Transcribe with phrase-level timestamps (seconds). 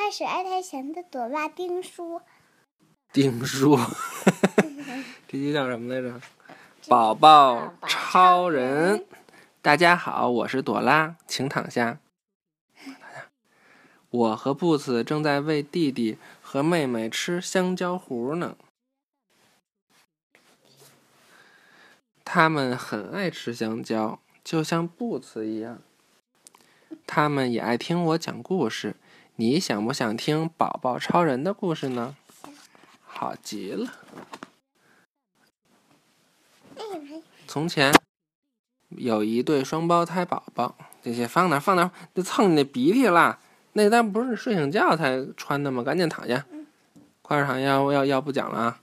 [0.00, 2.22] 开始爱探险的朵拉丁叔。
[3.12, 3.76] 丁叔，
[5.26, 6.20] 这集叫什么来着？
[6.86, 9.04] 宝宝超人。
[9.60, 11.98] 大家好，我是朵拉，请躺下。
[14.08, 18.56] 我和布斯正在喂弟弟和妹妹吃香蕉糊呢。
[22.24, 25.80] 他们很爱吃香蕉，就像布茨一样。
[27.04, 28.94] 他们也爱听我讲故事。
[29.40, 32.16] 你想不想听宝宝超人的故事呢？
[33.04, 33.88] 好极了。
[37.46, 37.94] 从前
[38.88, 43.38] 有一对双胞胎宝宝，这些放哪放哪，就蹭你那鼻涕啦！
[43.74, 45.84] 那咱不是睡醒觉才穿的吗？
[45.84, 46.44] 赶紧躺下，
[47.22, 48.80] 快点躺下，要要要不讲了啊！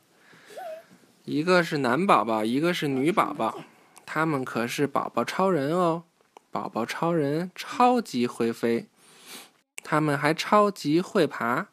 [1.25, 3.59] 一个是男宝宝，一个是女宝宝，
[4.05, 6.03] 他们可是宝宝超人哦！
[6.49, 8.87] 宝宝超人超级会飞，
[9.87, 11.67] 他们还超级会爬，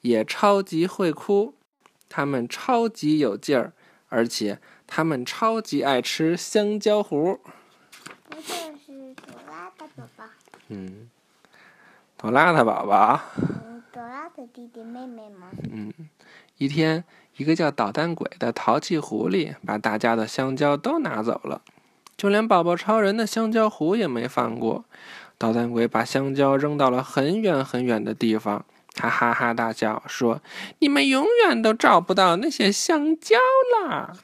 [0.00, 1.52] 也超级会哭，
[2.08, 3.74] 他们超级有劲儿，
[4.08, 7.38] 而且他们超级爱吃香蕉糊。
[8.30, 10.24] 那这是朵拉的宝宝。
[10.68, 11.10] 嗯，
[12.16, 13.20] 朵拉的宝宝。
[13.36, 15.50] 嗯，朵拉的弟弟妹妹吗？
[15.70, 15.92] 嗯，
[16.56, 17.04] 一天。
[17.36, 21.62] 一个叫捣蛋鬼的淘气狐狸把大家的香蕉都拿走了，
[22.18, 24.84] 就连宝宝超人的香蕉壶也没放过。
[25.38, 30.42] 捣蛋鬼把香蕉扔到了很远很远的地方，他哈哈大笑说
[30.80, 33.36] ：“你们永远都找不到那些香蕉
[33.80, 34.14] 啦！”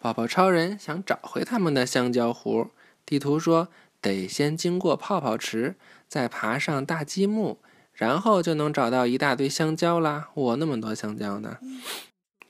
[0.00, 2.70] 宝宝超人想找回他们的香蕉壶，
[3.04, 3.68] 地图说
[4.00, 5.76] 得先经过泡泡池，
[6.08, 7.58] 再爬上大积木。
[7.92, 10.30] 然后就能找到一大堆香蕉啦！
[10.32, 11.58] 我，那么多香蕉呢！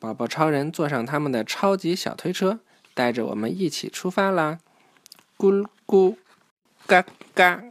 [0.02, 2.58] 宝宝超人坐上他们的超级小推车，
[2.92, 4.58] 带着我们一起出发啦！
[5.38, 6.16] 咕噜咕
[6.88, 7.62] 嘎嘎，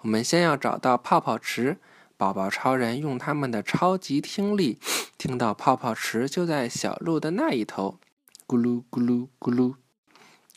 [0.00, 1.76] 我们先要找到泡泡池。
[2.16, 4.80] 宝宝超人用他们的超级听力，
[5.16, 8.00] 听到泡泡池就在小路的那一头。
[8.48, 9.74] 咕噜咕噜咕噜，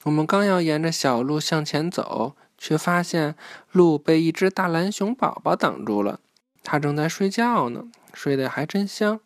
[0.05, 2.35] 我们刚要沿着小路向前走。
[2.59, 3.35] 却发现
[3.71, 6.19] 路被一只大蓝熊宝宝挡住了，
[6.63, 9.19] 它正在睡觉呢，睡得还真香。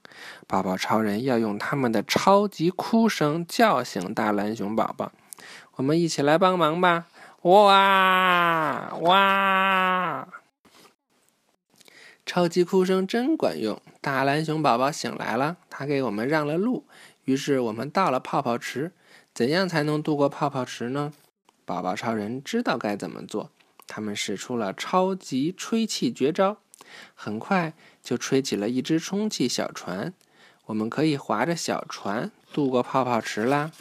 [0.47, 5.11] 宝宝超人要用他们的超级哭声叫醒大蓝熊宝宝，
[5.75, 7.07] 我们一起来帮忙吧！
[7.43, 10.27] 哇哇！
[12.23, 16.85] 超级哭声真管用，大蓝熊宝宝醒来了，他给我们让了路，
[17.25, 18.91] 于是我们到了泡泡池。
[19.33, 21.13] 怎样才能渡过泡泡池呢？
[21.65, 23.49] 宝宝超人知道该怎么做，
[23.87, 26.57] 他们使出了超级吹气绝招，
[27.15, 30.13] 很快就吹起了一只充气小船。
[30.65, 33.71] 我们可以划着小船渡过泡泡池啦！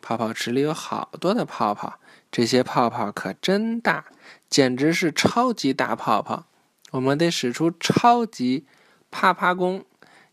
[0.00, 1.98] 泡泡池里有好多的泡泡，
[2.30, 4.04] 这些泡泡可真大，
[4.48, 6.46] 简直是超级大泡泡。
[6.92, 8.66] 我们得使出超级
[9.10, 9.84] 啪啪功，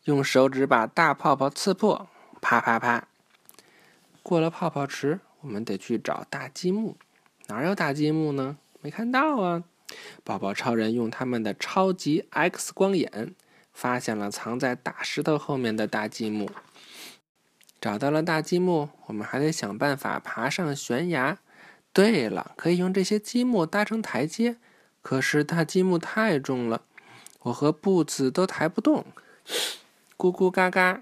[0.04, 2.08] 用手指把大泡泡刺破，
[2.42, 3.08] 啪啪啪！
[4.22, 5.20] 过了泡泡池。
[5.42, 6.96] 我们得去找大积木，
[7.48, 8.58] 哪有大积木呢？
[8.82, 9.64] 没看到啊！
[10.24, 13.36] 宝宝超人用他们的超级 X 光眼，
[13.74, 16.50] 发现了藏在大石头后面的大积木。
[17.80, 21.40] 找到了大积木，我们还得想办法爬上悬崖。
[21.94, 24.58] 对了，可以用这些积木搭成台阶。
[25.02, 26.84] 可是大积木太重了，
[27.42, 29.04] 我和布子都抬不动。
[30.16, 31.02] 咕咕嘎嘎，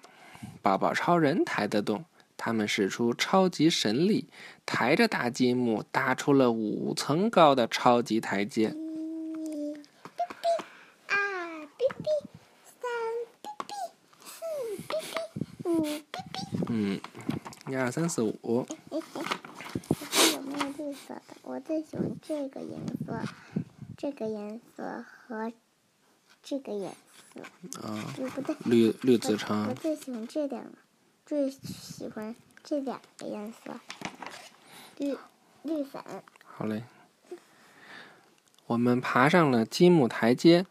[0.62, 2.06] 宝宝超人抬得动。
[2.42, 4.30] 他们使出超级神力，
[4.66, 8.70] 抬着大积木搭出了五层高的超级台阶。
[8.70, 9.74] 一
[11.10, 11.18] 二
[11.66, 12.08] 哔哔，
[12.64, 12.90] 三
[13.44, 13.72] 哔哔，
[14.24, 14.32] 四
[14.88, 16.00] 哔哔，五哔
[16.32, 16.40] 哔。
[16.70, 17.02] 嗯，
[17.68, 18.66] 一二三四五。
[18.90, 19.22] 嘿嘿，
[20.10, 21.22] 这有没有绿色的？
[21.42, 23.20] 我最喜欢这个颜色，
[23.98, 25.52] 这个颜色和
[26.42, 26.96] 这个颜
[27.34, 27.42] 色。
[27.82, 28.16] 啊。
[28.34, 28.56] 不对。
[28.64, 29.68] 绿绿紫橙。
[29.68, 30.72] 我最喜欢这两个。
[31.26, 33.80] 最喜欢这两个颜色，
[34.98, 35.18] 绿
[35.62, 36.02] 绿粉。
[36.44, 36.84] 好嘞，
[38.68, 40.66] 我们爬上了积木台阶，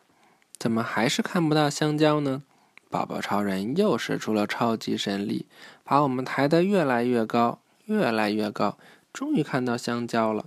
[0.59, 2.43] 怎么还是看不到香蕉呢？
[2.91, 5.47] 宝宝超人又使出了超级神力，
[5.85, 8.79] 把我们抬得越来越高，越来越高，
[9.13, 10.47] 终于看到香蕉了。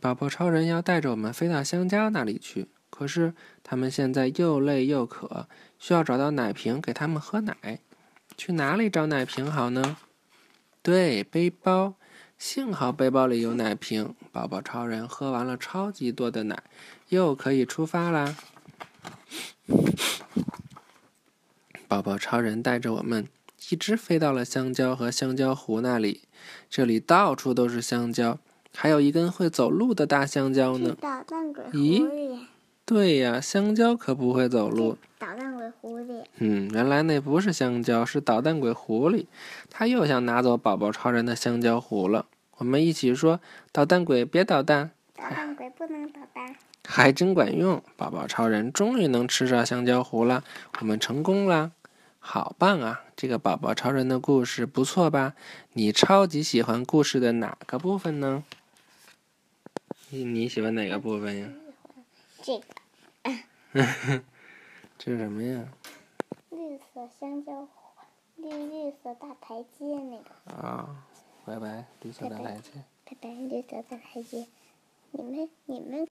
[0.00, 5.48] 宝宝超人要带着我们飞到香蕉那里去，可是他们现在又累又渴，
[5.78, 7.80] 需要找到奶瓶给他们喝奶。
[8.36, 9.96] 去哪里找奶瓶好呢？
[10.82, 11.94] 对，背包。
[12.36, 14.14] 幸好背包里有奶瓶。
[14.32, 16.62] 宝宝超人喝完了超级多的奶，
[17.08, 18.36] 又可以出发啦。
[21.86, 23.28] 宝宝超人带着我们
[23.70, 26.22] 一直飞到了香蕉和香蕉湖那里。
[26.68, 28.38] 这里到处都是香蕉，
[28.74, 30.96] 还有一根会走路的大香蕉呢。
[31.72, 32.44] 咦，
[32.84, 34.98] 对呀，香蕉可不会走路。
[36.38, 39.26] 嗯，原来那不是香蕉，是捣蛋鬼狐狸。
[39.70, 42.26] 他又想拿走宝宝超人的香蕉糊了。
[42.56, 43.40] 我们一起说
[43.72, 46.56] ：“捣蛋鬼，别捣蛋！”捣蛋鬼不能捣蛋。
[46.86, 47.82] 还真管用！
[47.96, 50.44] 宝宝超人终于能吃上香蕉糊了，
[50.80, 51.72] 我们成功啦！
[52.18, 53.04] 好棒啊！
[53.16, 55.34] 这个宝宝超人的故事不错吧？
[55.74, 58.44] 你超级喜欢故事的哪个部分呢？
[60.10, 61.48] 你你喜欢哪个部分呀？
[62.42, 62.64] 这个
[64.98, 65.64] 这是什么呀？
[66.74, 67.68] 绿色香蕉，
[68.34, 71.06] 绿绿色大台阶那个，啊，
[71.44, 72.70] 拜拜，绿色大台阶。
[73.04, 74.48] 拜拜，绿色大台阶。
[75.12, 76.02] 你们你们。